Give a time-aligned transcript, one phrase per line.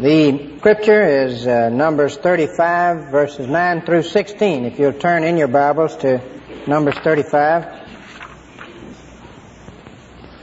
[0.00, 4.64] The scripture is uh, Numbers 35, verses 9 through 16.
[4.64, 6.22] If you'll turn in your Bibles to
[6.68, 7.66] Numbers 35.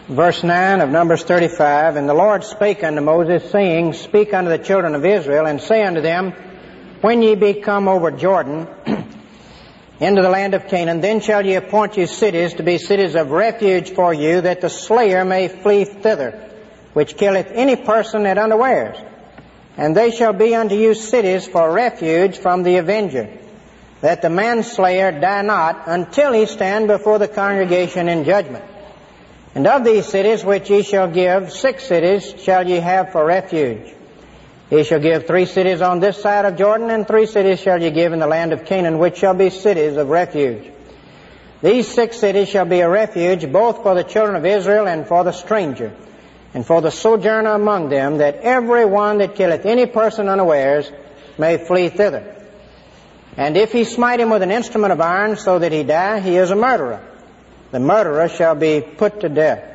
[0.09, 4.59] Verse 9 of Numbers 35, And the Lord spake unto Moses, saying, Speak unto the
[4.59, 6.33] children of Israel, and say unto them,
[6.99, 8.67] When ye be come over Jordan
[10.01, 13.31] into the land of Canaan, then shall ye appoint you cities to be cities of
[13.31, 16.51] refuge for you, that the slayer may flee thither,
[16.91, 18.97] which killeth any person at unawares
[19.77, 23.29] and they shall be unto you cities for refuge from the avenger,
[24.01, 28.63] that the manslayer die not until he stand before the congregation in judgment.
[29.53, 33.93] And of these cities which ye shall give, six cities shall ye have for refuge.
[34.69, 37.91] Ye shall give three cities on this side of Jordan, and three cities shall ye
[37.91, 40.71] give in the land of Canaan, which shall be cities of refuge.
[41.61, 45.23] These six cities shall be a refuge both for the children of Israel and for
[45.23, 45.93] the stranger
[46.55, 50.89] and for the sojourner among them, that every one that killeth any person unawares
[51.37, 52.33] may flee thither.
[53.35, 56.37] And if he smite him with an instrument of iron so that he die, he
[56.37, 57.05] is a murderer.
[57.71, 59.69] The murderer shall be put to death.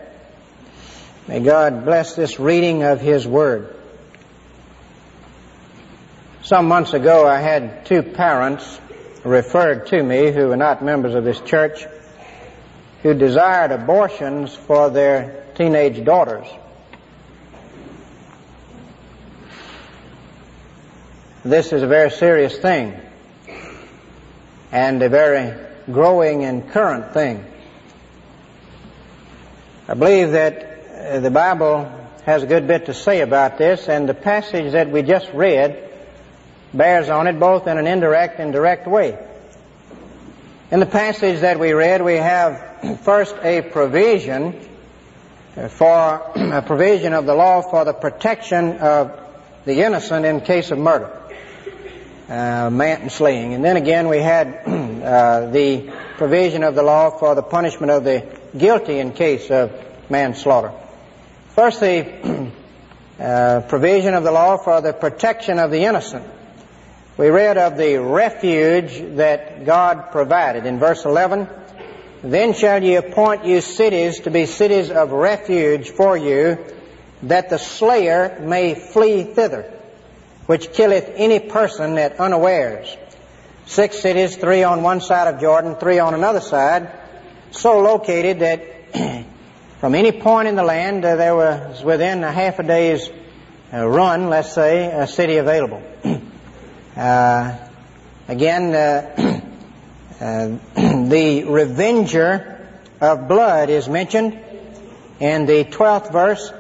[1.29, 3.77] May God bless this reading of His Word.
[6.43, 8.81] Some months ago, I had two parents
[9.23, 11.85] referred to me who were not members of this church
[13.03, 16.47] who desired abortions for their teenage daughters.
[21.43, 23.01] This is a very serious thing
[24.71, 25.55] and a very
[25.91, 27.47] growing and current thing.
[29.89, 31.91] I believe that uh, the Bible
[32.27, 35.89] has a good bit to say about this, and the passage that we just read
[36.75, 39.19] bears on it both in an indirect and direct way.
[40.71, 44.61] In the passage that we read, we have first a provision
[45.71, 49.19] for a provision of the law for the protection of
[49.65, 51.17] the innocent in case of murder
[52.31, 53.55] uh, manslaying.
[53.55, 58.05] And then again, we had uh, the provision of the law for the punishment of
[58.05, 58.25] the
[58.57, 59.73] guilty in case of
[60.09, 60.73] manslaughter.
[61.57, 62.53] First, the
[63.21, 66.25] uh, provision of the law for the protection of the innocent.
[67.17, 71.49] We read of the refuge that God provided in verse 11.
[72.23, 76.59] Then shall ye appoint you cities to be cities of refuge for you,
[77.25, 79.80] that the slayer may flee thither
[80.51, 82.97] which killeth any person at unawares.
[83.67, 86.91] Six cities, three on one side of Jordan, three on another side,
[87.53, 88.65] so located that
[89.79, 93.09] from any point in the land uh, there was within a half a day's
[93.73, 95.81] uh, run, let's say, a city available.
[96.97, 97.57] uh,
[98.27, 99.41] again, uh,
[100.21, 102.69] uh, the revenger
[103.01, 104.37] of blood is mentioned
[105.21, 106.53] in the 12th verse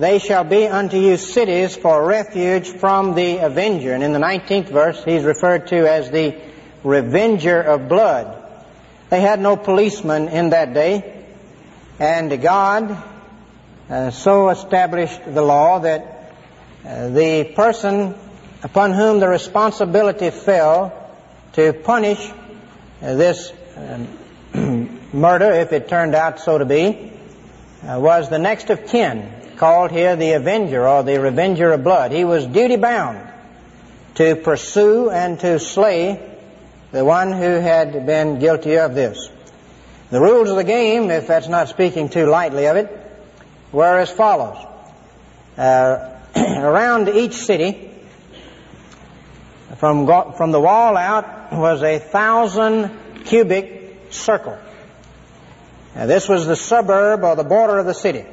[0.00, 3.92] they shall be unto you cities for refuge from the avenger.
[3.92, 6.40] And in the 19th verse, he's referred to as the
[6.82, 8.42] revenger of blood.
[9.10, 11.22] They had no policeman in that day,
[11.98, 12.96] and God
[13.90, 16.32] uh, so established the law that
[16.82, 18.14] uh, the person
[18.62, 21.12] upon whom the responsibility fell
[21.52, 22.26] to punish
[23.02, 27.12] uh, this um, murder, if it turned out so to be,
[27.86, 32.12] uh, was the next of kin called here the Avenger or the Revenger of Blood.
[32.12, 33.30] He was duty bound
[34.14, 36.34] to pursue and to slay
[36.92, 39.28] the one who had been guilty of this.
[40.08, 42.88] The rules of the game, if that's not speaking too lightly of it,
[43.70, 44.56] were as follows.
[45.58, 47.90] Uh, around each city,
[49.76, 50.06] from,
[50.38, 54.58] from the wall out, was a thousand cubit circle.
[55.94, 58.24] Now, this was the suburb or the border of the city.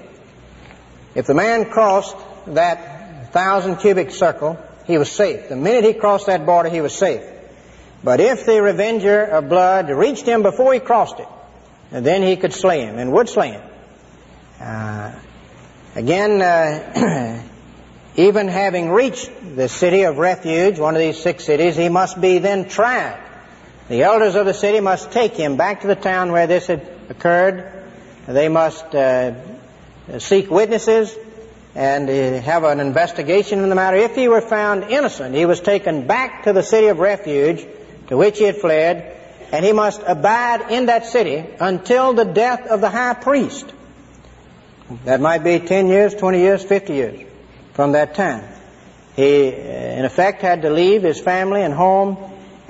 [1.17, 5.49] If the man crossed that thousand cubit circle, he was safe.
[5.49, 7.23] The minute he crossed that border, he was safe.
[8.03, 11.27] But if the revenger of blood reached him before he crossed it,
[11.89, 13.61] then he could slay him and would slay him.
[14.61, 15.15] Uh,
[15.95, 17.41] again, uh,
[18.15, 22.37] even having reached the city of refuge, one of these six cities, he must be
[22.37, 23.19] then tried.
[23.89, 26.87] The elders of the city must take him back to the town where this had
[27.09, 27.73] occurred.
[28.27, 29.33] They must uh,
[30.11, 31.13] Uh, seek witnesses
[31.75, 33.97] and uh, have an investigation in the matter.
[33.97, 37.65] If he were found innocent, he was taken back to the city of refuge
[38.07, 39.15] to which he had fled,
[39.51, 43.71] and he must abide in that city until the death of the high priest.
[45.03, 47.27] That might be 10 years, 20 years, 50 years
[47.73, 48.47] from that time.
[49.17, 52.17] He, uh, in effect, had to leave his family and home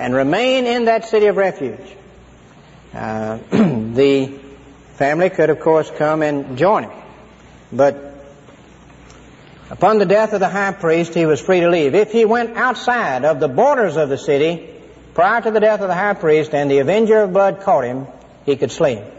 [0.00, 1.78] and remain in that city of refuge.
[2.92, 4.38] Uh, the
[4.94, 7.07] family could, of course, come and join him.
[7.72, 8.08] But
[9.70, 11.94] Upon the death of the high priest, he was free to leave.
[11.94, 14.70] If he went outside of the borders of the city
[15.12, 18.06] prior to the death of the high priest and the avenger of blood caught him,
[18.46, 19.12] he could slay him.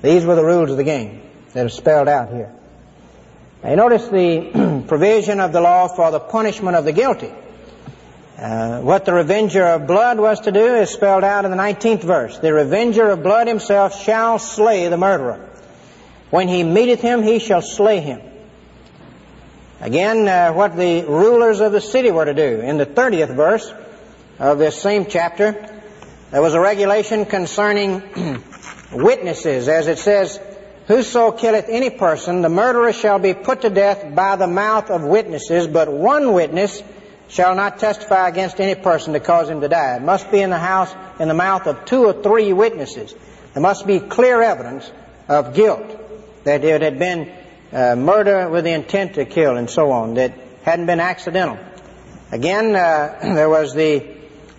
[0.00, 1.22] These were the rules of the game
[1.54, 2.52] that are spelled out here.
[3.64, 7.32] Now, you notice the provision of the law for the punishment of the guilty.
[8.38, 12.04] Uh, what the revenger of blood was to do is spelled out in the 19th
[12.04, 12.38] verse.
[12.38, 15.49] The revenger of blood himself shall slay the murderer.
[16.30, 18.20] When he meeteth him, he shall slay him.
[19.80, 22.60] Again, uh, what the rulers of the city were to do.
[22.60, 23.72] In the 30th verse
[24.38, 25.52] of this same chapter,
[26.30, 28.02] there was a regulation concerning
[28.92, 30.38] witnesses, as it says,
[30.86, 35.02] Whoso killeth any person, the murderer shall be put to death by the mouth of
[35.02, 36.82] witnesses, but one witness
[37.28, 39.96] shall not testify against any person to cause him to die.
[39.96, 43.14] It must be in the house, in the mouth of two or three witnesses.
[43.54, 44.90] There must be clear evidence
[45.28, 45.96] of guilt,
[46.44, 47.32] that it had been
[47.72, 51.58] uh, murder with the intent to kill and so on, that hadn't been accidental.
[52.32, 54.06] Again, uh, there was the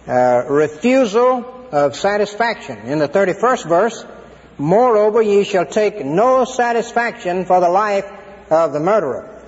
[0.07, 2.79] uh, refusal of satisfaction.
[2.79, 4.05] In the 31st verse,
[4.61, 8.05] Moreover, ye shall take no satisfaction for the life
[8.51, 9.41] of the murderer,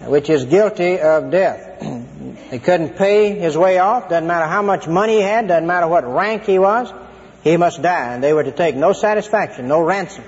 [0.00, 1.82] which is guilty of death.
[2.50, 5.88] he couldn't pay his way off, doesn't matter how much money he had, doesn't matter
[5.88, 6.92] what rank he was,
[7.42, 8.12] he must die.
[8.12, 10.24] And they were to take no satisfaction, no ransom.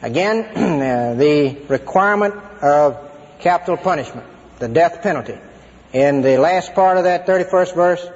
[0.00, 3.10] Again, uh, the requirement of
[3.40, 4.26] capital punishment,
[4.58, 5.36] the death penalty.
[5.92, 8.08] In the last part of that 31st verse,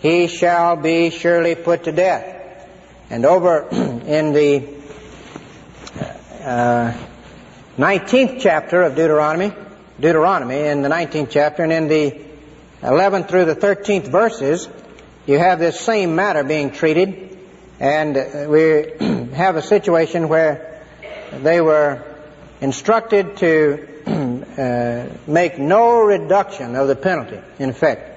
[0.00, 2.36] he shall be surely put to death.
[3.08, 4.68] And over in the
[6.42, 6.92] uh,
[7.78, 9.52] 19th chapter of Deuteronomy,
[9.98, 12.20] Deuteronomy in the 19th chapter, and in the
[12.82, 14.68] 11th through the 13th verses,
[15.26, 17.38] you have this same matter being treated,
[17.78, 20.69] and we have a situation where
[21.32, 22.02] they were
[22.60, 28.08] instructed to uh, make no reduction of the penalty, in effect.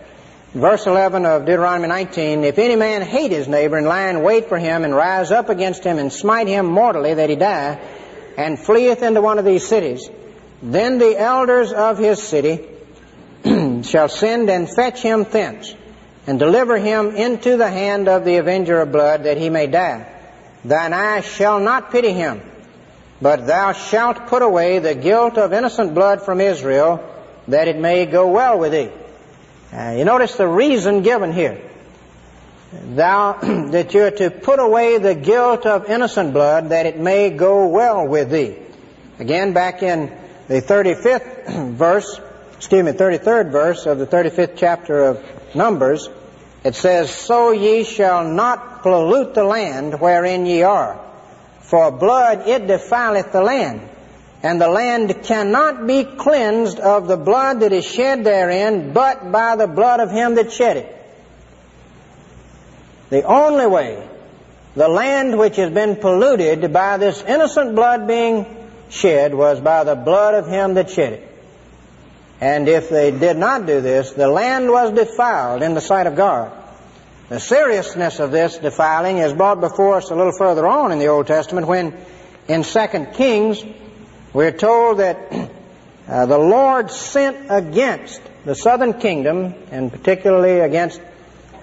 [0.53, 4.49] Verse 11 of Deuteronomy 19, If any man hate his neighbor and lie in wait
[4.49, 7.79] for him and rise up against him and smite him mortally that he die,
[8.37, 10.09] and fleeth into one of these cities,
[10.61, 12.67] then the elders of his city
[13.83, 15.73] shall send and fetch him thence,
[16.27, 20.07] and deliver him into the hand of the avenger of blood, that he may die.
[20.63, 22.41] Thine eye shall not pity him,
[23.23, 27.01] but thou shalt put away the guilt of innocent blood from Israel,
[27.47, 28.91] that it may go well with thee.
[29.71, 31.59] Uh, you notice the reason given here
[32.95, 33.33] thou
[33.71, 38.05] that you're to put away the guilt of innocent blood that it may go well
[38.07, 38.57] with thee.
[39.19, 40.11] Again, back in
[40.47, 42.19] the 35th verse,
[42.57, 46.09] excuse me, 33rd verse of the 35th chapter of Numbers,
[46.63, 50.99] it says, So ye shall not pollute the land wherein ye are,
[51.63, 53.81] for blood it defileth the land,
[54.43, 59.55] and the land cannot be cleansed of the blood that is shed therein, but by
[59.55, 60.99] the blood of him that shed it.
[63.09, 64.07] The only way
[64.75, 68.45] the land which has been polluted by this innocent blood being
[68.89, 71.29] shed was by the blood of him that shed it.
[72.41, 76.15] And if they did not do this, the land was defiled in the sight of
[76.15, 76.51] God.
[77.29, 81.07] The seriousness of this defiling is brought before us a little further on in the
[81.07, 81.93] Old Testament when
[82.49, 83.63] in 2 Kings
[84.33, 85.31] we're told that
[86.07, 90.99] uh, the Lord sent against the southern kingdom, and particularly against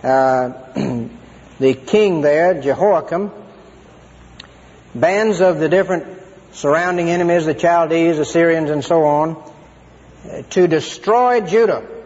[0.03, 0.49] uh,
[1.59, 3.31] the king there, Jehoiakim,
[4.95, 6.07] bands of the different
[6.53, 9.53] surrounding enemies, the Chaldees, the Syrians, and so on,
[10.51, 12.00] to destroy Judah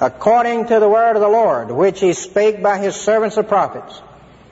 [0.00, 4.00] according to the word of the Lord, which he spake by his servants the prophets.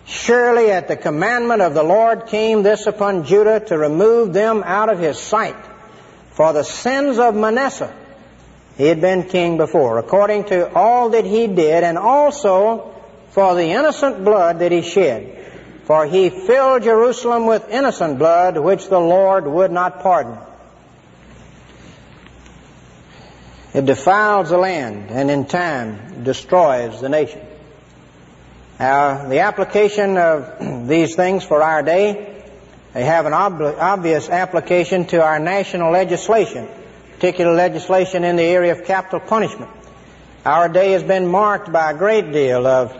[0.05, 4.88] Surely at the commandment of the Lord came this upon Judah to remove them out
[4.88, 5.57] of his sight
[6.31, 7.93] for the sins of Manasseh.
[8.76, 12.95] He had been king before, according to all that he did, and also
[13.31, 15.35] for the innocent blood that he shed.
[15.85, 20.38] For he filled Jerusalem with innocent blood, which the Lord would not pardon.
[23.75, 27.40] It defiles the land and in time destroys the nation.
[28.78, 32.42] Now, the application of these things for our day,
[32.94, 36.68] they have an ob- obvious application to our national legislation,
[37.14, 39.70] particular legislation in the area of capital punishment.
[40.44, 42.96] Our day has been marked by a great deal of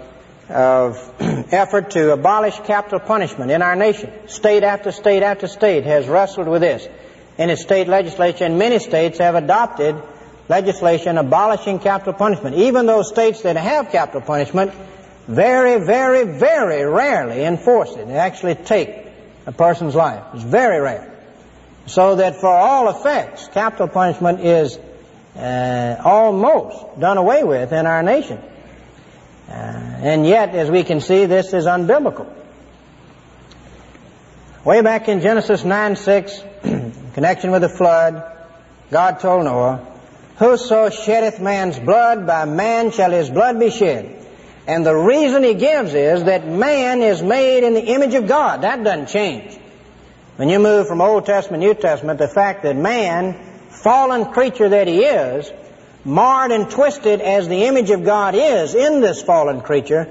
[0.49, 1.13] of
[1.53, 4.11] effort to abolish capital punishment in our nation.
[4.29, 6.89] State after state after state has wrestled with this
[7.37, 9.95] in its state legislature, and many states have adopted
[10.49, 12.57] legislation abolishing capital punishment.
[12.57, 14.73] Even those states that have capital punishment
[15.27, 18.07] very, very, very rarely enforce it.
[18.07, 18.97] They actually take
[19.47, 20.23] a person's life.
[20.35, 21.15] It's very rare.
[21.87, 24.79] So that for all effects, capital punishment is
[25.37, 28.39] uh, almost done away with in our nation.
[29.49, 32.31] Uh, and yet, as we can see, this is unbiblical.
[34.65, 38.23] Way back in Genesis 9 6, in connection with the flood,
[38.91, 39.87] God told Noah,
[40.39, 44.27] Whoso sheddeth man's blood, by man shall his blood be shed.
[44.67, 48.63] And the reason he gives is that man is made in the image of God.
[48.63, 49.59] That doesn't change.
[50.37, 53.35] When you move from Old Testament, to New Testament, the fact that man,
[53.71, 55.51] fallen creature that he is,
[56.05, 60.09] marred and twisted as the image of God is in this fallen creature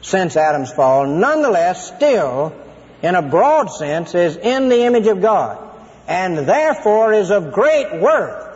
[0.00, 2.54] since Adam's fall, nonetheless still,
[3.02, 5.58] in a broad sense, is in the image of God,
[6.06, 8.53] and therefore is of great worth,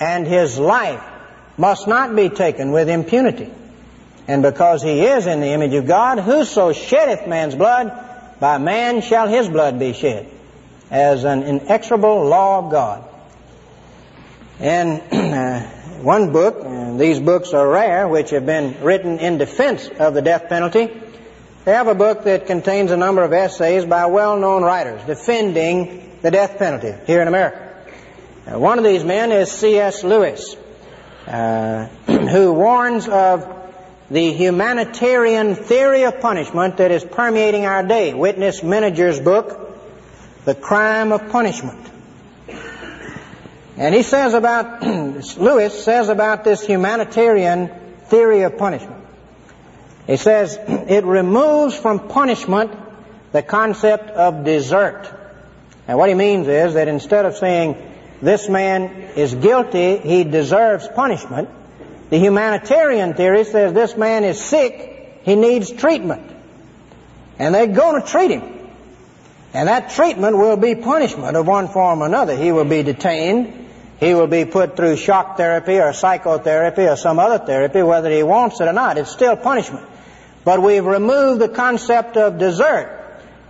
[0.00, 1.02] and his life
[1.58, 3.50] must not be taken with impunity.
[4.26, 7.92] And because he is in the image of God, whoso sheddeth man's blood,
[8.40, 10.26] by man shall his blood be shed,
[10.90, 13.04] as an inexorable law of God.
[14.60, 15.60] Uh,
[16.02, 20.22] one book, and these books are rare, which have been written in defense of the
[20.22, 20.90] death penalty,
[21.64, 26.30] they have a book that contains a number of essays by well-known writers defending the
[26.30, 27.69] death penalty here in America.
[28.46, 30.02] Uh, one of these men is C.S.
[30.02, 30.56] Lewis,
[31.26, 33.46] uh, who warns of
[34.10, 38.14] the humanitarian theory of punishment that is permeating our day.
[38.14, 39.78] Witness Menninger book,
[40.46, 41.86] The Crime of Punishment.
[43.76, 44.82] And he says about,
[45.36, 47.68] Lewis says about this humanitarian
[48.06, 49.04] theory of punishment.
[50.06, 52.72] He says, it removes from punishment
[53.32, 55.08] the concept of desert.
[55.86, 57.89] And what he means is that instead of saying,
[58.22, 61.48] this man is guilty, he deserves punishment,
[62.10, 66.22] the humanitarian theory says this man is sick, he needs treatment.
[67.38, 68.60] And they're going to treat him.
[69.54, 72.36] And that treatment will be punishment of one form or another.
[72.36, 73.68] He will be detained.
[73.98, 78.22] He will be put through shock therapy or psychotherapy or some other therapy, whether he
[78.22, 78.98] wants it or not.
[78.98, 79.86] It's still punishment.
[80.44, 82.96] But we've removed the concept of desert.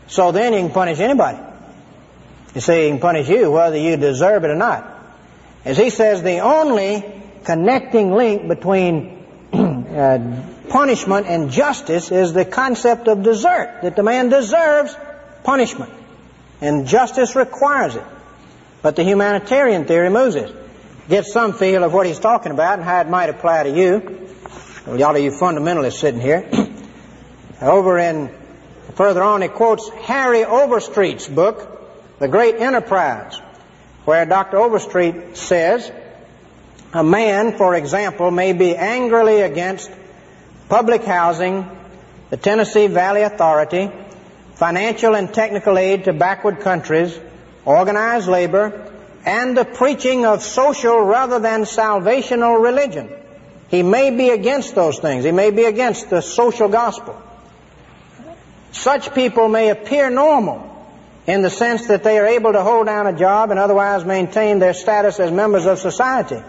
[0.08, 1.38] So then he can punish anybody.
[2.54, 4.98] You see, he can punish you whether you deserve it or not.
[5.64, 7.04] As he says, the only
[7.44, 14.28] connecting link between uh, punishment and justice is the concept of desert, that the man
[14.28, 14.96] deserves
[15.44, 15.92] punishment.
[16.60, 18.04] And justice requires it.
[18.82, 20.54] But the humanitarian theory moves it.
[21.08, 24.28] Gets some feel of what he's talking about and how it might apply to you.
[24.86, 26.48] A lot of you fundamentalists sitting here.
[27.60, 28.30] Over in,
[28.94, 31.79] further on, he quotes Harry Overstreet's book,
[32.20, 33.40] The Great Enterprise,
[34.04, 34.58] where Dr.
[34.58, 35.90] Overstreet says,
[36.92, 39.90] a man, for example, may be angrily against
[40.68, 41.66] public housing,
[42.28, 43.90] the Tennessee Valley Authority,
[44.52, 47.18] financial and technical aid to backward countries,
[47.64, 48.92] organized labor,
[49.24, 53.08] and the preaching of social rather than salvational religion.
[53.68, 55.24] He may be against those things.
[55.24, 57.18] He may be against the social gospel.
[58.72, 60.69] Such people may appear normal
[61.30, 64.58] in the sense that they are able to hold down a job and otherwise maintain
[64.58, 66.42] their status as members of society.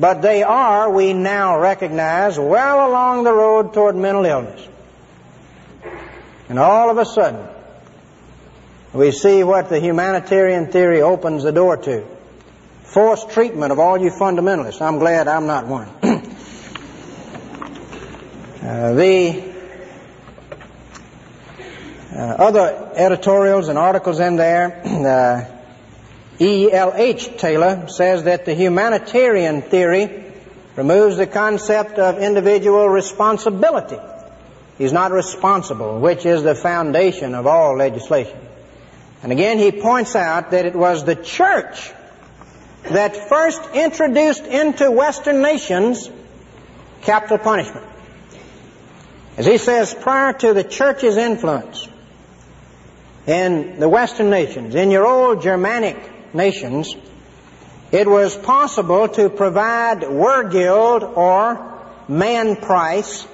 [0.00, 4.66] But they are, we now recognize, well along the road toward mental illness.
[6.48, 7.46] And all of a sudden,
[8.94, 12.06] we see what the humanitarian theory opens the door to.
[12.84, 14.80] Forced treatment of all you fundamentalists.
[14.80, 15.88] I'm glad I'm not one.
[18.62, 19.53] uh, the
[22.14, 25.54] other editorials and articles in there, uh,
[26.40, 27.36] E.L.H.
[27.38, 30.24] Taylor says that the humanitarian theory
[30.76, 33.98] removes the concept of individual responsibility.
[34.78, 38.38] He's not responsible, which is the foundation of all legislation.
[39.22, 41.92] And again, he points out that it was the church
[42.90, 46.10] that first introduced into Western nations
[47.02, 47.86] capital punishment.
[49.36, 51.88] As he says, prior to the church's influence
[53.26, 56.94] in the Western nations, in your old Germanic nations,
[57.90, 63.26] it was possible to provide wergild or man price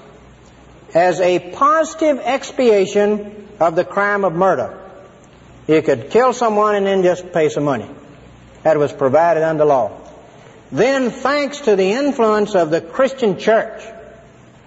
[0.94, 4.76] as a positive expiation of the crime of murder.
[5.66, 7.88] You could kill someone and then just pay some money.
[8.62, 9.96] That was provided under law.
[10.72, 13.82] Then, thanks to the influence of the Christian church,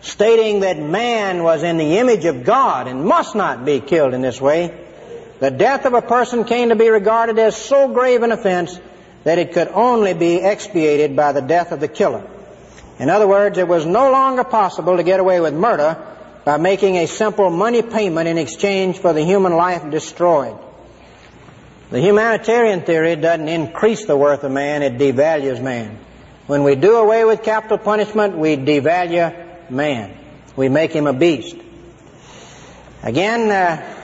[0.02, 4.22] stating that man was in the image of God and must not be killed in
[4.22, 4.83] this way,
[5.40, 8.80] the death of a person came to be regarded as so grave an offense
[9.24, 12.26] that it could only be expiated by the death of the killer.
[13.00, 15.98] In other words, it was no longer possible to get away with murder
[16.46, 20.58] by making a simple money payment in exchange for the human life destroyed.
[21.90, 25.98] The humanitarian theory doesn't increase the worth of man, it devalues man.
[26.48, 30.18] When we do away with capital punishment, we devalue man.
[30.56, 31.56] We make him a beast.
[33.02, 34.03] Again, uh,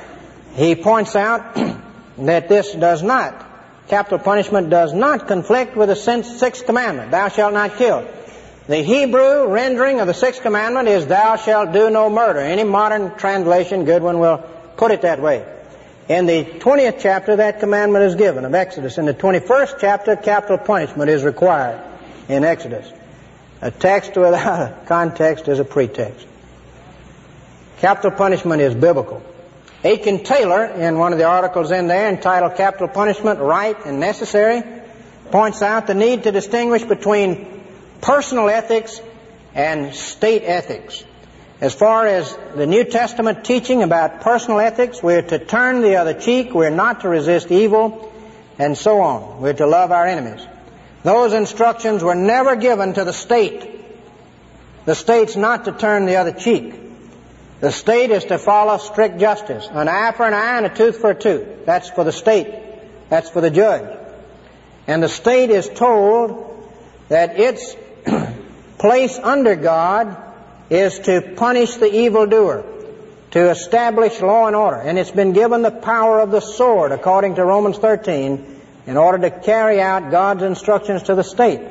[0.56, 1.56] he points out
[2.18, 3.46] that this does not,
[3.88, 8.08] capital punishment does not conflict with the sixth commandment, thou shalt not kill.
[8.68, 12.40] The Hebrew rendering of the sixth commandment is thou shalt do no murder.
[12.40, 14.38] Any modern translation, good one, will
[14.78, 15.44] put it that way.
[16.08, 19.00] In the 20th chapter, that commandment is given of Exodus.
[19.00, 21.82] In the 21st chapter, capital punishment is required
[22.28, 22.92] in Exodus.
[23.62, 26.28] A text without a context is a pretext.
[27.80, 29.24] Capital punishment is biblical.
[29.84, 34.62] Aiken Taylor, in one of the articles in there entitled Capital Punishment Right and Necessary,
[35.32, 37.64] points out the need to distinguish between
[38.02, 39.02] personal ethics
[39.56, 41.04] and state ethics.
[41.62, 46.14] As far as the New Testament teaching about personal ethics, we're to turn the other
[46.14, 48.12] cheek, we're not to resist evil,
[48.58, 49.42] and so on.
[49.42, 50.46] We're to love our enemies.
[51.04, 53.80] Those instructions were never given to the state.
[54.86, 56.89] The state's not to turn the other cheek.
[57.60, 59.68] The state is to follow strict justice.
[59.70, 61.66] An eye for an eye and a tooth for a tooth.
[61.66, 62.54] That's for the state.
[63.10, 63.98] That's for the judge.
[64.88, 66.72] And the state is told
[67.10, 67.76] that its
[68.78, 70.18] place under God
[70.70, 72.64] is to punish the evildoer,
[73.32, 74.78] to establish law and order.
[74.78, 79.30] And it's been given the power of the sword, according to Romans 13, in order
[79.30, 81.62] to carry out God's instructions to the state.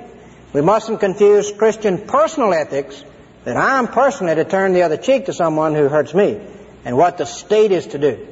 [0.53, 3.03] We mustn't confuse Christian personal ethics,
[3.45, 6.41] that I'm personally to turn the other cheek to someone who hurts me,
[6.85, 8.27] and what the state is to do.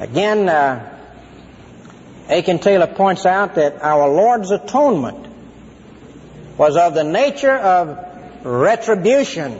[0.00, 0.96] Again, uh,
[2.28, 5.26] Aiken Taylor points out that our Lord's atonement
[6.58, 9.58] was of the nature of retribution.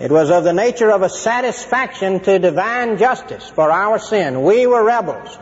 [0.00, 4.42] It was of the nature of a satisfaction to divine justice for our sin.
[4.42, 5.36] We were rebels.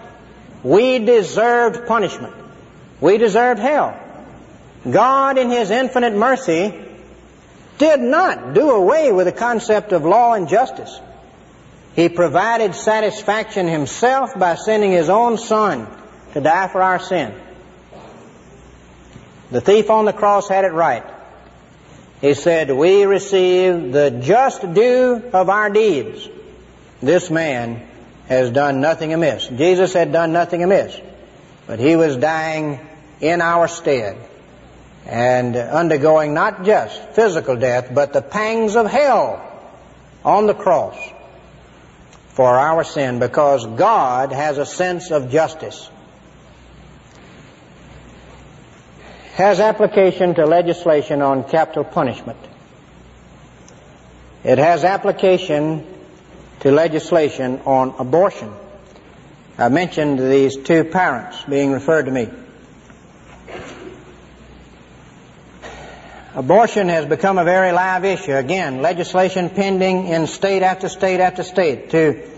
[0.63, 2.35] We deserved punishment.
[3.01, 4.01] We deserved hell.
[4.91, 6.86] God, in His infinite mercy,
[7.79, 11.01] did not do away with the concept of law and justice.
[11.95, 15.87] He provided satisfaction Himself by sending His own Son
[16.35, 17.35] to die for our sin.
[19.51, 21.05] The thief on the cross had it right.
[22.21, 26.29] He said, We receive the just due of our deeds.
[27.01, 27.87] This man
[28.29, 29.47] has done nothing amiss.
[29.49, 30.99] Jesus had done nothing amiss,
[31.67, 32.81] but he was dying
[33.21, 34.17] in our stead
[35.07, 39.43] and undergoing not just physical death, but the pangs of hell
[40.25, 40.99] on the cross
[42.29, 45.91] for our sin because God has a sense of justice.
[49.37, 52.39] has application to legislation on capital punishment.
[54.43, 55.87] It has application
[56.61, 58.51] to legislation on abortion.
[59.59, 62.31] I mentioned these two parents being referred to me.
[66.37, 68.35] Abortion has become a very live issue.
[68.35, 72.29] Again, legislation pending in state after state after state to,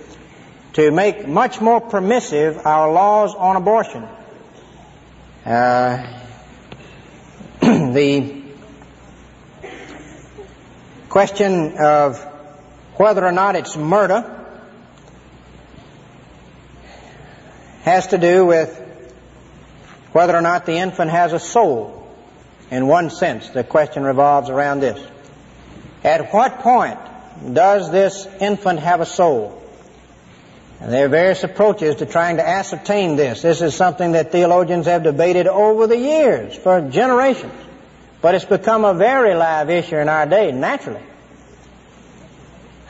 [0.74, 4.06] to make much more permissive our laws on abortion.
[5.44, 6.20] Uh,
[7.60, 8.40] the
[11.08, 12.22] question of
[12.94, 14.32] whether or not it's murder
[17.82, 18.80] has to do with
[20.12, 21.97] whether or not the infant has a soul.
[22.70, 25.00] In one sense, the question revolves around this.
[26.04, 26.98] At what point
[27.54, 29.62] does this infant have a soul?
[30.80, 33.42] And there are various approaches to trying to ascertain this.
[33.42, 37.52] This is something that theologians have debated over the years, for generations.
[38.20, 41.02] But it's become a very live issue in our day, naturally.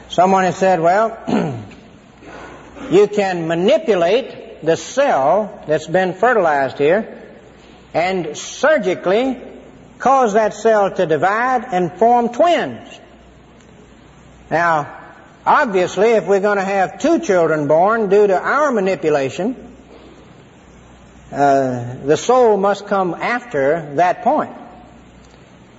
[0.08, 1.16] Someone has said, well,
[2.90, 7.22] you can manipulate the cell that's been fertilized here
[7.94, 9.40] and surgically
[9.98, 13.00] cause that cell to divide and form twins.
[14.50, 14.96] Now,
[15.44, 19.56] obviously, if we're going to have two children born due to our manipulation,
[21.30, 24.52] uh, the soul must come after that point.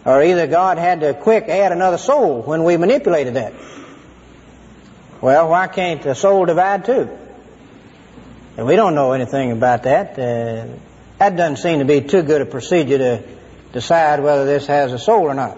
[0.06, 3.54] Or either God had to quick add another soul when we manipulated that.
[5.22, 7.10] Well, why can't the soul divide too?
[8.58, 10.18] And we don't know anything about that.
[10.18, 10.68] Uh,
[11.18, 13.24] that doesn't seem to be too good a procedure to
[13.72, 15.58] decide whether this has a soul or not.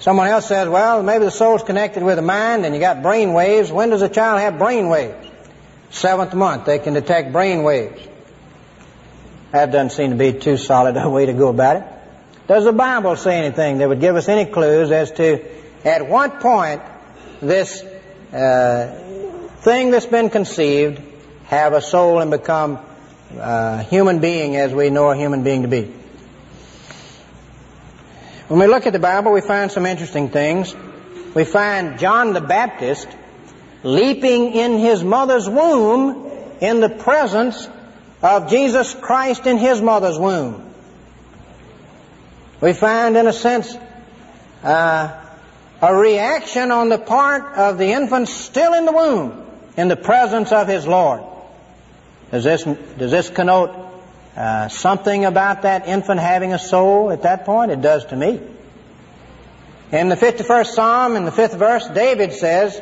[0.00, 3.34] Someone else says, well, maybe the soul's connected with the mind and you got brain
[3.34, 3.70] waves.
[3.70, 5.28] When does a child have brain waves?
[5.90, 8.02] Seventh month, they can detect brain waves.
[9.52, 11.84] That doesn't seem to be too solid a way to go about it.
[12.48, 15.44] Does the Bible say anything that would give us any clues as to
[15.84, 16.82] at what point
[17.40, 17.82] this
[18.32, 21.00] uh, thing that's been conceived
[21.44, 22.78] have a soul and become
[23.36, 25.92] a human being as we know a human being to be?
[28.52, 30.76] When we look at the Bible, we find some interesting things.
[31.34, 33.08] We find John the Baptist
[33.82, 37.66] leaping in his mother's womb in the presence
[38.20, 40.70] of Jesus Christ in his mother's womb.
[42.60, 43.74] We find, in a sense,
[44.62, 45.18] uh,
[45.80, 49.46] a reaction on the part of the infant still in the womb
[49.78, 51.22] in the presence of his Lord.
[52.30, 53.91] Does this, does this connote
[54.36, 57.70] uh, something about that infant having a soul at that point?
[57.70, 58.40] It does to me.
[59.92, 62.80] In the 51st Psalm, in the fifth verse, David says,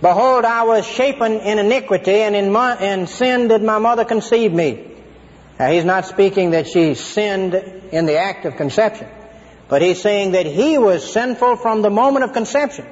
[0.00, 4.52] Behold, I was shapen in iniquity, and in, my, in sin did my mother conceive
[4.52, 4.92] me.
[5.58, 9.08] Now, he's not speaking that she sinned in the act of conception,
[9.68, 12.86] but he's saying that he was sinful from the moment of conception,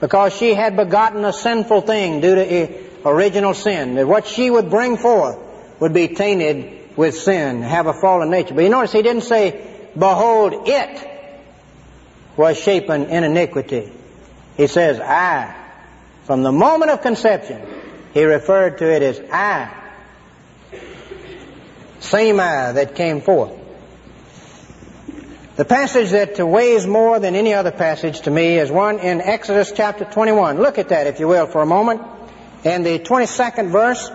[0.00, 4.68] because she had begotten a sinful thing due to original sin, that what she would
[4.68, 5.38] bring forth
[5.80, 8.54] would be tainted with sin, have a fallen nature.
[8.54, 11.10] But you notice he didn't say, Behold, it
[12.36, 13.92] was shapen in iniquity.
[14.56, 15.54] He says, I.
[16.24, 17.64] From the moment of conception,
[18.12, 19.72] he referred to it as I.
[22.00, 23.52] Same I that came forth.
[25.56, 29.72] The passage that weighs more than any other passage to me is one in Exodus
[29.72, 30.58] chapter 21.
[30.58, 32.02] Look at that, if you will, for a moment.
[32.64, 34.10] In the 22nd verse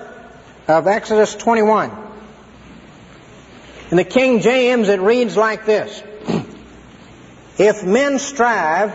[0.68, 2.11] of Exodus 21.
[3.92, 6.02] In the King James, it reads like this.
[7.58, 8.94] If men strive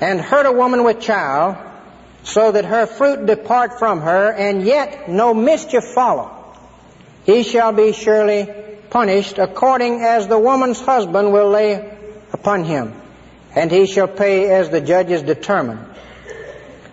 [0.00, 1.56] and hurt a woman with child,
[2.24, 6.30] so that her fruit depart from her, and yet no mischief follow,
[7.24, 8.52] he shall be surely
[8.90, 11.96] punished according as the woman's husband will lay
[12.32, 12.92] upon him,
[13.54, 15.78] and he shall pay as the judges determine.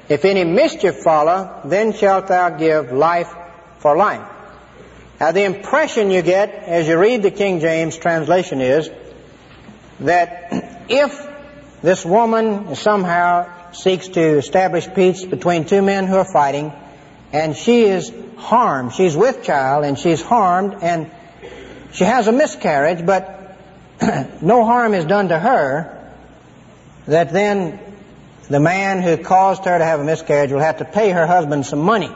[0.08, 3.34] If any mischief follow, then shalt thou give life
[3.80, 4.28] for life.
[5.22, 8.90] Now the impression you get as you read the King James translation is
[10.00, 10.48] that
[10.90, 11.28] if
[11.84, 16.74] this woman somehow seeks to establish peace between two men who are fighting,
[17.32, 21.12] and she is harmed, she's with child, and she's harmed, and
[21.92, 23.56] she has a miscarriage, but
[24.42, 26.04] no harm is done to her,
[27.06, 27.80] that then
[28.50, 31.64] the man who caused her to have a miscarriage will have to pay her husband
[31.68, 32.10] some money,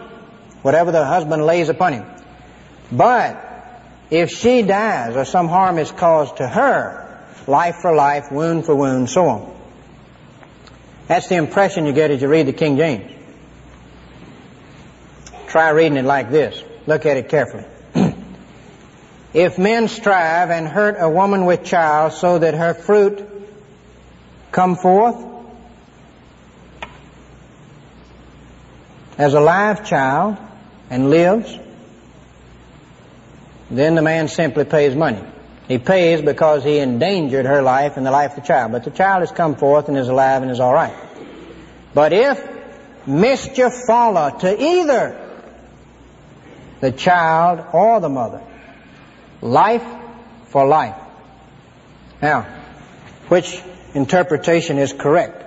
[0.64, 2.15] whatever the husband lays upon him.
[2.92, 3.42] But
[4.10, 8.76] if she dies or some harm is caused to her, life for life, wound for
[8.76, 9.56] wound, so on.
[11.08, 13.12] That's the impression you get as you read the King James.
[15.48, 16.62] Try reading it like this.
[16.88, 17.66] Look at it carefully.
[19.34, 23.24] if men strive and hurt a woman with child so that her fruit
[24.52, 25.24] come forth
[29.18, 30.38] as a live child
[30.90, 31.58] and lives,
[33.70, 35.24] then the man simply pays money.
[35.68, 38.72] He pays because he endangered her life and the life of the child.
[38.72, 40.96] But the child has come forth and is alive and is all right.
[41.94, 42.48] But if
[43.08, 45.22] mischief follow to either
[46.82, 48.42] the child or the mother,
[49.42, 49.86] life
[50.48, 50.96] for life.
[52.22, 52.44] Now,
[53.28, 53.60] which
[53.94, 55.44] interpretation is correct?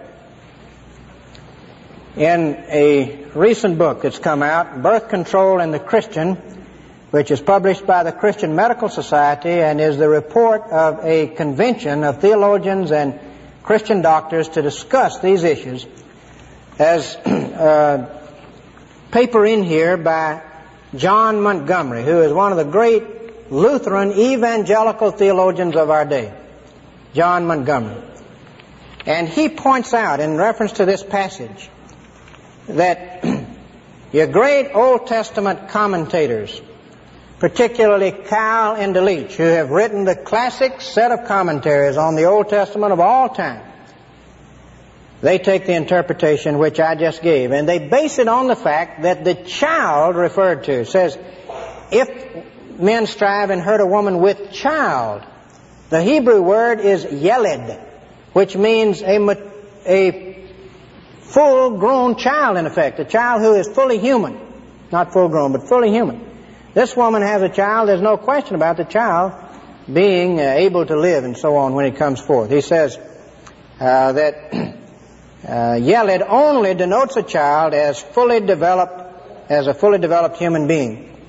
[2.17, 6.58] In a recent book that's come out, Birth Control and the Christian,
[7.11, 12.05] which is published by the Christian Medical Society and is the report of a convention
[12.05, 13.19] of theologians and
[13.63, 15.87] Christian doctors to discuss these issues,
[16.79, 18.21] as a uh,
[19.11, 20.43] paper in here by
[20.95, 26.33] John Montgomery, who is one of the great Lutheran evangelical theologians of our day.
[27.15, 28.03] John Montgomery.
[29.07, 31.71] And he points out in reference to this passage
[32.69, 33.25] that
[34.13, 36.61] your great Old Testament commentators
[37.39, 42.49] particularly Keil and Delitzsch, who have written the classic set of commentaries on the Old
[42.49, 43.63] Testament of all time.
[45.21, 49.03] They take the interpretation which I just gave, and they base it on the fact
[49.03, 51.19] that the child referred to says,
[51.91, 55.23] if men strive and hurt a woman with child,
[55.91, 57.81] the Hebrew word is yeled,
[58.33, 59.19] which means a,
[59.87, 60.47] a
[61.23, 64.39] full-grown child, in effect, a child who is fully human.
[64.93, 66.28] Not full-grown, but fully human.
[66.79, 67.89] This woman has a child.
[67.89, 69.33] There's no question about the child
[69.93, 72.53] being uh, able to live and so on when it comes forth.
[72.53, 72.97] He says
[73.81, 74.77] uh, that
[75.49, 81.21] uh, only denotes a child as fully developed, as a fully developed human being,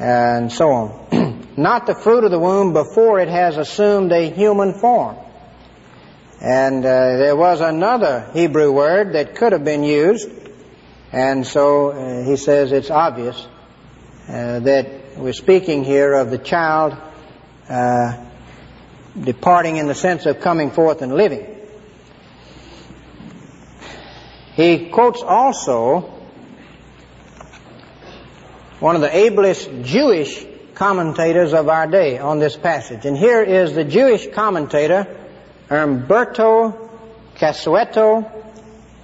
[0.00, 1.46] and so on.
[1.56, 5.16] Not the fruit of the womb before it has assumed a human form.
[6.40, 10.28] And uh, there was another Hebrew word that could have been used,
[11.12, 13.46] and so uh, he says it's obvious
[14.30, 16.96] uh, that we're speaking here of the child
[17.68, 18.24] uh,
[19.20, 21.44] departing in the sense of coming forth and living.
[24.54, 26.02] He quotes also
[28.78, 33.04] one of the ablest Jewish commentators of our day on this passage.
[33.06, 35.08] And here is the Jewish commentator,
[35.68, 36.88] Umberto
[37.34, 38.30] Cassuto,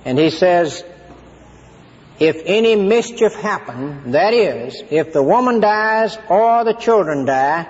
[0.04, 0.84] and he says,
[2.18, 7.66] if any mischief happen, that is, if the woman dies or the children die,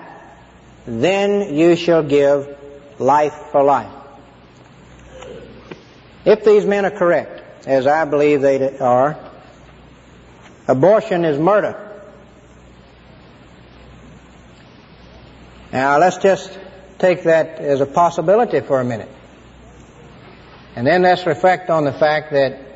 [0.85, 2.57] then you shall give
[2.97, 3.91] life for life.
[6.23, 9.19] If these men are correct, as I believe they are,
[10.67, 11.83] abortion is murder.
[15.73, 16.57] Now let's just
[16.99, 19.09] take that as a possibility for a minute.
[20.75, 22.66] And then let's reflect on the fact that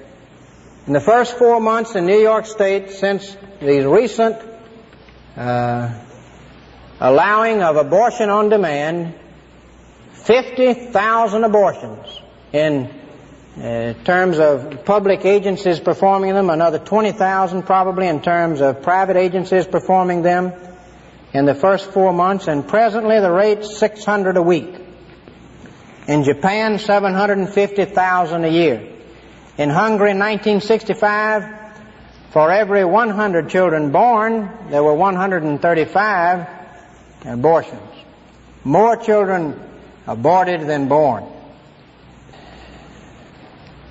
[0.88, 4.38] in the first four months in New York State since the recent
[5.38, 5.94] uh,
[7.00, 9.14] allowing of abortion on demand,
[10.14, 12.20] 50,000 abortions
[12.52, 12.90] in
[13.58, 19.68] uh, terms of public agencies performing them, another 20,000 probably in terms of private agencies
[19.68, 20.54] performing them
[21.34, 24.76] in the first four months, and presently the rate's 600 a week.
[26.08, 28.92] In Japan, 750,000 a year.
[29.58, 31.62] In Hungary in 1965,
[32.32, 36.48] for every 100 children born, there were 135
[37.26, 37.82] abortions.
[38.64, 39.60] More children
[40.08, 41.26] aborted than born.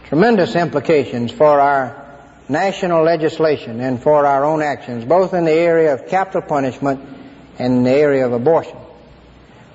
[0.04, 2.00] Tremendous implications for our
[2.48, 7.00] national legislation and for our own actions, both in the area of capital punishment
[7.58, 8.76] and in the area of abortion.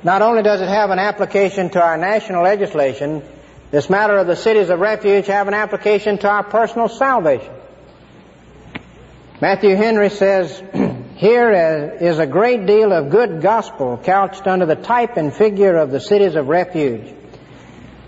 [0.03, 3.23] Not only does it have an application to our national legislation,
[3.71, 7.53] this matter of the cities of refuge have an application to our personal salvation.
[9.41, 10.63] Matthew Henry says,
[11.15, 15.91] Here is a great deal of good gospel couched under the type and figure of
[15.91, 17.13] the cities of refuge.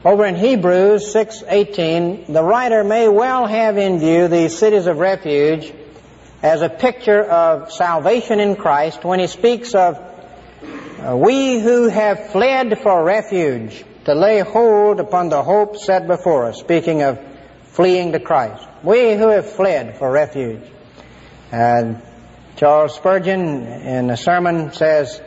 [0.05, 5.73] Over in Hebrews 6:18, the writer may well have in view these cities of refuge
[6.43, 9.97] as a picture of salvation in Christ when he speaks of
[10.99, 16.45] uh, we who have fled for refuge to lay hold upon the hope set before
[16.45, 17.19] us, speaking of
[17.71, 18.65] fleeing to Christ.
[18.81, 20.61] We who have fled for refuge.
[21.51, 22.01] And
[22.55, 25.21] Charles Spurgeon in a sermon says,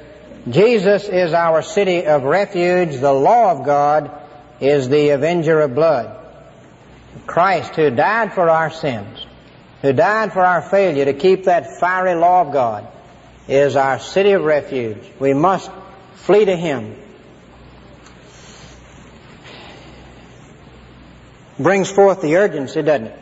[0.49, 2.99] Jesus is our city of refuge.
[2.99, 4.19] The law of God
[4.61, 6.17] is the avenger of blood.
[7.27, 9.27] Christ who died for our sins,
[9.83, 12.89] who died for our failure to keep that fiery law of God,
[13.47, 15.05] is our city of refuge.
[15.19, 15.71] We must
[16.15, 16.97] flee to Him.
[21.61, 23.19] Brings forth the urgency, doesn't it?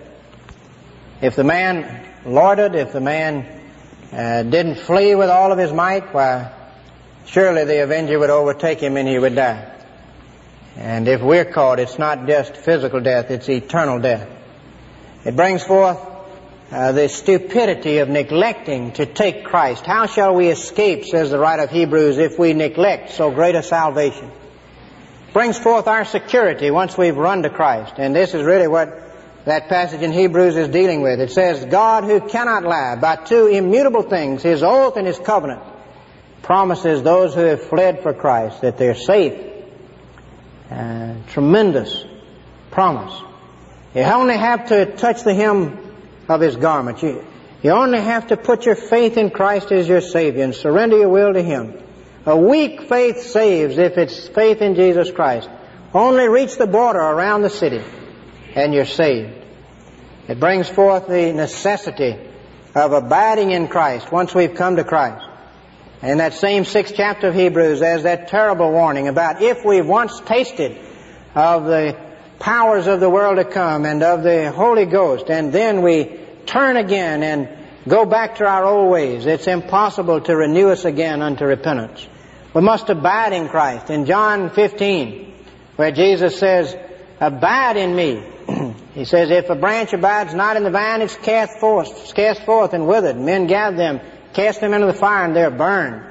[1.21, 3.45] If the man lorded, if the man
[4.13, 6.53] uh, didn't flee with all of his might, why,
[7.27, 9.75] surely the avenger would overtake him and he would die.
[10.77, 14.29] And if we're caught, it's not just physical death, it's eternal death.
[15.25, 15.99] It brings forth
[16.71, 19.85] uh, the stupidity of neglecting to take Christ.
[19.85, 23.65] How shall we escape, says the writer of Hebrews, if we neglect so great a
[23.65, 24.31] salvation?
[25.33, 27.95] Brings forth our security once we've run to Christ.
[27.99, 29.03] And this is really what
[29.45, 31.21] that passage in Hebrews is dealing with.
[31.21, 35.63] It says, God who cannot lie, by two immutable things, His oath and His covenant,
[36.43, 39.47] promises those who have fled for Christ that they're safe.
[40.71, 42.05] Uh, tremendous
[42.71, 43.19] promise.
[43.95, 45.79] You only have to touch the hem
[46.29, 47.03] of His garment.
[47.03, 47.25] You,
[47.63, 51.09] you only have to put your faith in Christ as your Savior and surrender your
[51.09, 51.83] will to Him.
[52.29, 55.49] A weak faith saves if it's faith in Jesus Christ.
[55.95, 57.83] Only reach the border around the city
[58.55, 59.33] and you're saved.
[60.29, 62.19] It brings forth the necessity
[62.75, 65.27] of abiding in Christ once we've come to Christ.
[66.03, 70.21] In that same sixth chapter of Hebrews, there's that terrible warning about if we've once
[70.21, 70.79] tasted
[71.35, 71.97] of the
[72.41, 76.77] powers of the world to come and of the Holy Ghost, and then we turn
[76.77, 77.49] again and
[77.89, 82.07] go back to our old ways, it's impossible to renew us again unto repentance.
[82.59, 83.89] We must abide in Christ.
[83.89, 85.33] In John 15,
[85.77, 86.77] where Jesus says,
[87.21, 88.21] Abide in me,
[88.95, 92.43] he says, if a branch abides not in the vine, it's cast forth, it's cast
[92.43, 93.17] forth and withered.
[93.17, 94.01] Men gather them,
[94.33, 96.05] cast them into the fire, and they're burned.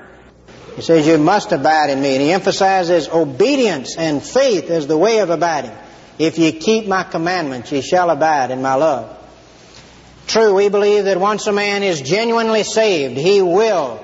[0.77, 2.13] He says, you must abide in me.
[2.13, 5.75] And he emphasizes obedience and faith as the way of abiding.
[6.17, 9.13] If ye keep my commandments, ye shall abide in my love.
[10.27, 14.01] True, we believe that once a man is genuinely saved, he will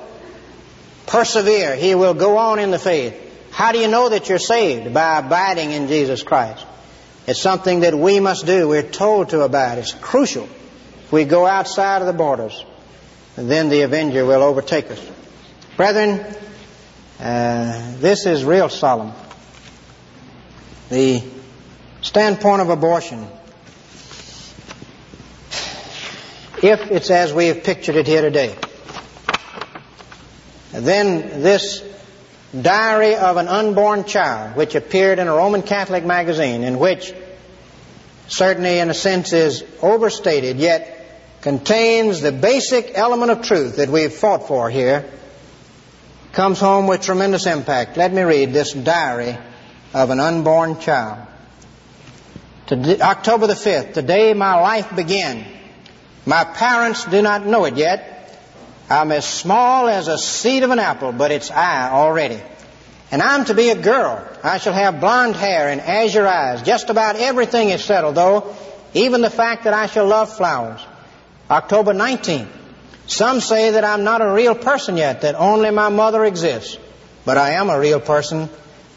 [1.06, 1.76] persevere.
[1.76, 3.20] He will go on in the faith.
[3.52, 4.94] How do you know that you're saved?
[4.94, 6.66] By abiding in Jesus Christ.
[7.28, 8.68] It's something that we must do.
[8.68, 9.78] We're told to abide.
[9.78, 10.44] It's crucial.
[11.06, 12.66] If we go outside of the borders,
[13.36, 15.02] then the avenger will overtake us.
[15.78, 16.26] Brethren,
[17.24, 19.14] Uh, this is real solemn.
[20.90, 21.24] The
[22.02, 23.28] standpoint of abortion,
[26.62, 28.56] if it's as we have pictured it here today,
[30.74, 31.84] then this
[32.60, 37.14] diary of an unborn child, which appeared in a Roman Catholic magazine, in which
[38.28, 44.14] certainly in a sense is overstated, yet contains the basic element of truth that we've
[44.14, 45.06] fought for here,
[46.32, 47.98] comes home with tremendous impact.
[47.98, 49.38] Let me read this diary
[49.94, 51.28] of an unborn child.
[52.72, 55.46] October the 5th, the day my life began.
[56.26, 58.13] My parents do not know it yet.
[58.94, 62.40] I'm as small as a seed of an apple, but it's I already.
[63.10, 64.24] And I'm to be a girl.
[64.44, 66.62] I shall have blonde hair and azure eyes.
[66.62, 68.56] Just about everything is settled, though,
[68.94, 70.80] even the fact that I shall love flowers.
[71.50, 72.50] October 19th.
[73.08, 76.78] Some say that I'm not a real person yet, that only my mother exists.
[77.26, 78.48] But I am a real person,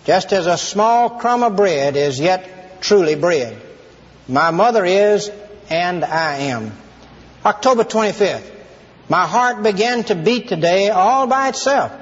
[0.04, 3.56] just as a small crumb of bread is yet truly bread.
[4.28, 5.30] My mother is,
[5.70, 6.72] and I am.
[7.46, 8.55] October 25th.
[9.08, 11.92] My heart began to beat today all by itself.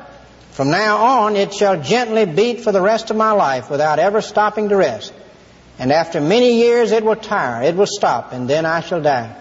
[0.53, 4.23] From now on, it shall gently beat for the rest of my life without ever
[4.23, 5.13] stopping to rest.
[5.79, 9.37] And after many years, it will tire, it will stop, and then I shall die.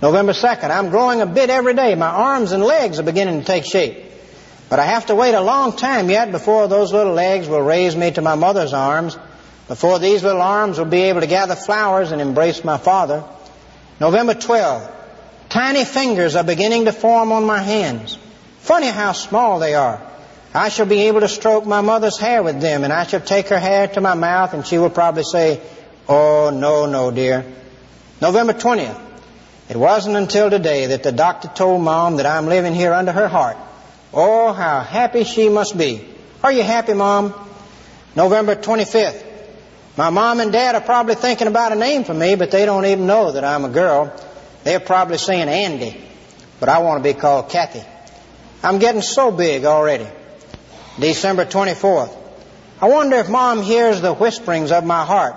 [0.00, 1.94] November 2nd, I'm growing a bit every day.
[1.94, 4.04] My arms and legs are beginning to take shape.
[4.68, 7.94] But I have to wait a long time yet before those little legs will raise
[7.94, 9.16] me to my mother's arms,
[9.68, 13.22] before these little arms will be able to gather flowers and embrace my father.
[14.00, 14.90] November 12th,
[15.52, 18.16] Tiny fingers are beginning to form on my hands.
[18.60, 20.00] Funny how small they are.
[20.54, 23.48] I shall be able to stroke my mother's hair with them, and I shall take
[23.48, 25.60] her hair to my mouth, and she will probably say,
[26.08, 27.44] Oh, no, no, dear.
[28.22, 28.98] November 20th.
[29.68, 33.28] It wasn't until today that the doctor told Mom that I'm living here under her
[33.28, 33.58] heart.
[34.14, 36.02] Oh, how happy she must be.
[36.42, 37.34] Are you happy, Mom?
[38.16, 39.22] November 25th.
[39.98, 42.86] My mom and dad are probably thinking about a name for me, but they don't
[42.86, 44.18] even know that I'm a girl.
[44.64, 46.00] They're probably saying Andy,
[46.60, 47.82] but I want to be called Kathy.
[48.62, 50.06] I'm getting so big already.
[50.98, 52.16] December 24th.
[52.80, 55.36] I wonder if mom hears the whisperings of my heart.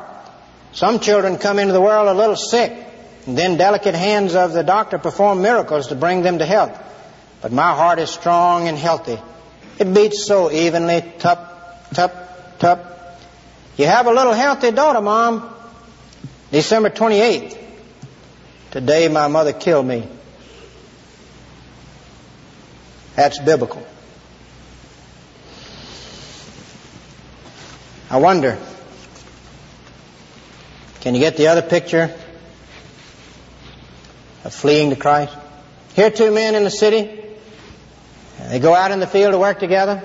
[0.73, 2.73] Some children come into the world a little sick,
[3.25, 6.77] and then delicate hands of the doctor perform miracles to bring them to health.
[7.41, 9.17] But my heart is strong and healthy.
[9.79, 13.21] It beats so evenly, tup, tup, tup.
[13.77, 15.53] You have a little healthy daughter, Mom.
[16.51, 17.64] December 28th.
[18.75, 20.05] Today my mother killed me.
[23.15, 23.87] That's biblical.
[28.09, 28.57] I wonder,
[30.99, 32.13] can you get the other picture
[34.43, 35.33] of fleeing to Christ?
[35.95, 37.23] Here two men in the city.
[38.49, 40.03] They go out in the field to work together.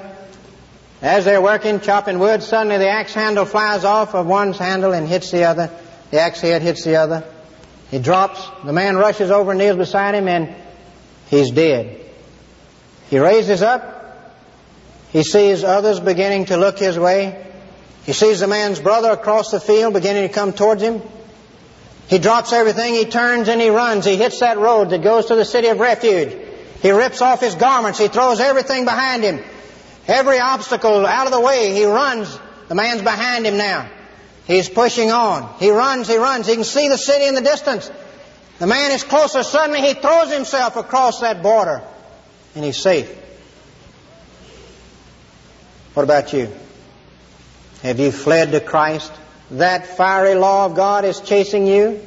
[1.02, 5.08] As they're working, chopping wood, suddenly the axe handle flies off of one's handle and
[5.08, 5.72] hits the other.
[6.12, 7.24] The axe head hits the other.
[7.90, 10.54] He drops, the man rushes over and kneels beside him, and
[11.28, 12.00] he's dead.
[13.08, 13.98] He raises up.
[15.12, 17.44] He sees others beginning to look his way.
[18.04, 21.02] He sees the man's brother across the field beginning to come towards him.
[22.08, 24.04] He drops everything, he turns and he runs.
[24.04, 26.36] He hits that road that goes to the city of refuge.
[26.82, 27.98] He rips off his garments.
[27.98, 29.40] He throws everything behind him.
[30.08, 31.72] Every obstacle out of the way.
[31.72, 32.38] He runs.
[32.68, 33.88] The man's behind him now.
[34.46, 35.54] He's pushing on.
[35.58, 36.46] He runs, he runs.
[36.46, 37.90] He can see the city in the distance.
[38.58, 39.42] The man is closer.
[39.42, 41.82] Suddenly he throws himself across that border
[42.54, 43.10] and he's safe.
[45.94, 46.52] What about you?
[47.82, 49.12] Have you fled to Christ?
[49.52, 52.00] That fiery law of God is chasing you?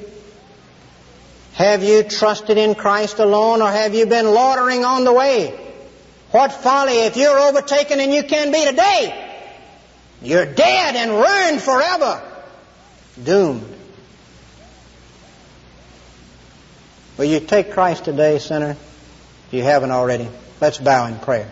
[1.53, 5.59] Have you trusted in Christ alone or have you been loitering on the way?
[6.31, 9.22] What folly if you're overtaken and you can be today.
[10.23, 12.21] You're dead and ruined forever
[13.21, 13.75] doomed.
[17.17, 18.71] Will you take Christ today, sinner?
[18.71, 20.27] If you haven't already,
[20.59, 21.51] let's bow in prayer.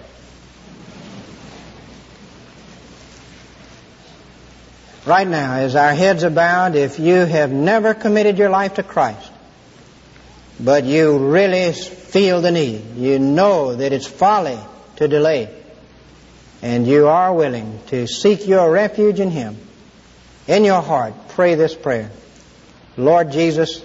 [5.05, 8.83] Right now, as our heads are bowed, if you have never committed your life to
[8.83, 9.31] Christ,
[10.59, 14.59] but you really feel the need, you know that it's folly
[14.97, 15.60] to delay,
[16.61, 19.57] and you are willing to seek your refuge in Him,
[20.47, 22.11] in your heart, pray this prayer.
[22.97, 23.83] Lord Jesus,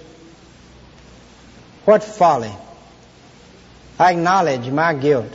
[1.85, 2.53] what folly.
[3.99, 5.33] I acknowledge my guilt.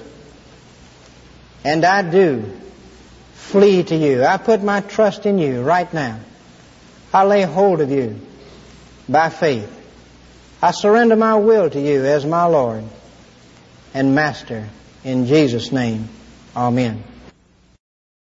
[1.65, 2.45] And I do
[3.35, 4.25] flee to you.
[4.25, 6.21] I put my trust in you right now.
[7.13, 8.21] I lay hold of you
[9.09, 9.71] by faith.
[10.63, 12.85] I surrender my will to you as my Lord
[13.95, 14.69] and Master.
[15.05, 16.09] In Jesus' name,
[16.55, 17.03] Amen.